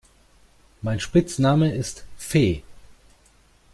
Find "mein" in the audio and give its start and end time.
0.81-0.99